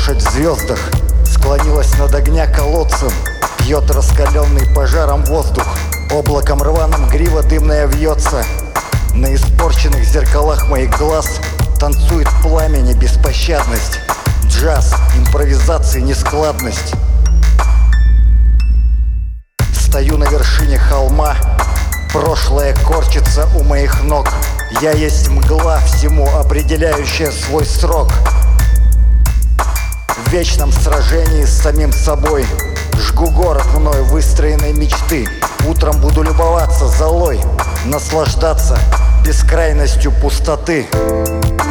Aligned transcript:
Лошадь 0.00 0.22
в 0.22 0.30
звездах 0.30 0.78
склонилась 1.26 1.98
над 1.98 2.14
огня 2.14 2.46
колодцем 2.46 3.10
Пьет 3.58 3.90
раскаленный 3.90 4.66
пожаром 4.74 5.22
воздух 5.26 5.66
Облаком 6.10 6.62
рваным 6.62 7.06
грива 7.06 7.42
дымная 7.42 7.86
вьется 7.86 8.42
На 9.14 9.34
испорченных 9.34 10.02
зеркалах 10.04 10.70
моих 10.70 10.96
глаз 10.96 11.38
Танцует 11.78 12.28
пламени 12.42 12.94
беспощадность 12.94 14.00
Джаз, 14.46 14.94
импровизации, 15.18 16.00
нескладность. 16.00 16.94
Стою 19.74 20.16
на 20.16 20.24
вершине 20.24 20.78
холма 20.78 21.36
Прошлое 22.10 22.74
корчится 22.86 23.46
у 23.54 23.62
моих 23.64 24.02
ног. 24.04 24.28
Я 24.80 24.92
есть 24.92 25.28
мгла 25.28 25.78
всему, 25.80 26.26
определяющая 26.38 27.30
свой 27.30 27.66
срок 27.66 28.10
В 30.16 30.32
вечном 30.32 30.72
сражении 30.72 31.44
с 31.44 31.62
самим 31.62 31.92
собой. 31.92 32.44
Жгу 32.94 33.30
город 33.30 33.66
мной 33.74 34.02
выстроенной 34.02 34.72
мечты. 34.72 35.28
Утром 35.66 36.00
буду 36.00 36.22
любоваться 36.22 36.86
золой 36.86 37.40
Наслаждаться 37.86 38.78
бескрайностью 39.24 40.12
пустоты. 40.12 40.86
Теперь 40.90 41.69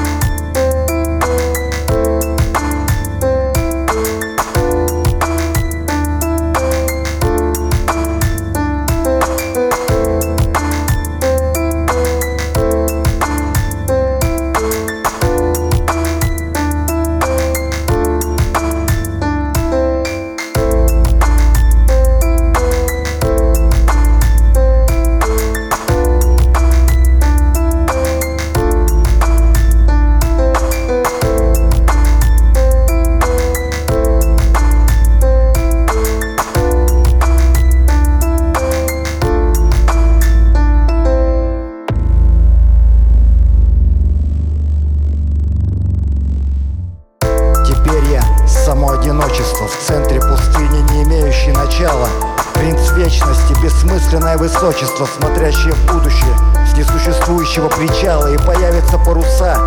начала 51.80 52.10
Принц 52.54 52.92
вечности, 52.92 53.54
бессмысленное 53.64 54.38
высочество 54.38 55.08
Смотрящее 55.18 55.74
в 55.74 55.94
будущее 55.94 56.36
с 56.66 56.78
несуществующего 56.78 57.70
причала 57.70 58.32
И 58.32 58.38
появятся 58.38 58.98
паруса. 58.98 59.58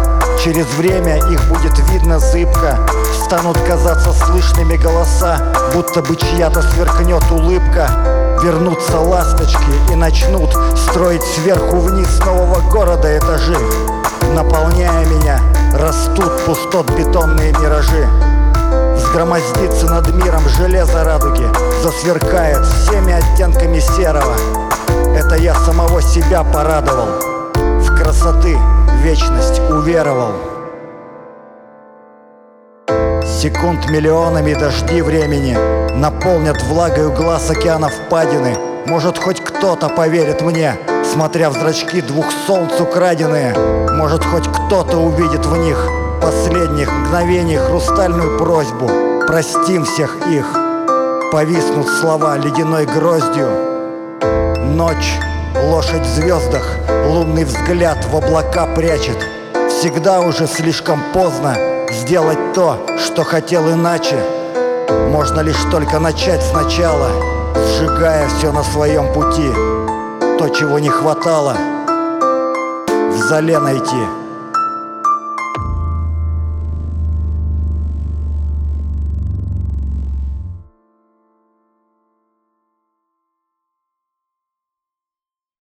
Через 0.43 0.67
время 0.75 1.17
их 1.17 1.43
будет 1.49 1.79
видно 1.91 2.19
зыбко. 2.19 2.79
Станут 3.25 3.59
казаться 3.67 4.13
слышными 4.13 4.77
голоса 4.77 5.39
Будто 5.75 6.03
бы 6.03 6.17
чья-то 6.17 6.63
сверкнет 6.63 7.23
улыбка. 7.31 7.89
Вернутся 8.43 8.99
ласточки 8.99 9.93
и 9.93 9.95
начнут 9.95 10.51
Строить 10.77 11.23
сверху 11.23 11.77
вниз 11.79 12.19
нового 12.21 12.61
города 12.71 13.17
этажи. 13.17 13.57
Наполняя 14.35 15.05
меня, 15.07 15.41
растут 15.75 16.45
пустот 16.45 16.91
бетонные 16.91 17.53
миражи 17.53 18.07
Взгромоздится 19.13 19.91
над 19.91 20.09
миром 20.15 20.41
железо 20.49 21.05
радуги 21.05 21.45
Засверкает 21.83 22.65
всеми 22.65 23.13
оттенками 23.13 23.79
серого. 23.79 24.35
Это 25.15 25.35
я 25.35 25.55
самого 25.55 26.01
себя 26.01 26.43
порадовал 26.43 27.09
В 27.55 27.95
красоты 27.95 28.57
вечность 29.03 29.61
уверовал. 29.69 30.33
Секунд 33.23 33.91
миллионами 33.91 34.55
дожди 34.55 35.03
времени 35.03 35.59
Наполнят 35.95 36.63
влагою 36.63 37.13
глаз 37.13 37.51
океана 37.51 37.91
впадины. 37.91 38.57
Может 38.87 39.19
хоть 39.19 39.43
кто-то 39.43 39.91
поверит 39.91 40.41
мне 40.41 40.79
Смотря 41.05 41.51
в 41.51 41.53
зрачки 41.53 42.01
двух 42.01 42.33
солнц 42.47 42.81
украденные. 42.81 43.55
Может 43.93 44.25
хоть 44.25 44.49
кто-то 44.49 44.97
увидит 44.97 45.45
в 45.45 45.55
них 45.59 46.02
Последних 46.23 46.89
мгновений 46.93 47.57
хрустальную 47.57 48.39
просьбу. 48.39 48.89
Простим 49.27 49.85
всех 49.85 50.17
их. 50.31 50.47
Повиснут 51.33 51.89
слова 51.89 52.37
ледяной 52.37 52.87
гроздью. 52.87 53.49
Ночь, 54.77 55.19
лошадь 55.65 56.07
в 56.07 56.15
звездах 56.15 56.77
Лунный 57.09 57.45
взгляд 57.45 58.05
в 58.05 58.17
облака 58.17 58.67
прячет. 58.67 59.19
Всегда 59.69 60.21
уже 60.21 60.47
слишком 60.47 61.03
поздно 61.13 61.57
Сделать 61.91 62.53
то, 62.55 62.79
что 63.05 63.25
хотел 63.25 63.69
иначе. 63.73 64.17
Можно 65.11 65.41
лишь 65.41 65.65
только 65.73 65.99
начать 65.99 66.43
сначала 66.43 67.11
Сжигая 67.57 68.29
все 68.29 68.53
на 68.53 68.63
своем 68.63 69.13
пути. 69.13 69.51
То, 70.39 70.49
чего 70.51 70.79
не 70.79 70.89
хватало. 70.89 71.57
В 73.11 73.17
зале 73.17 73.59
найти 73.59 74.22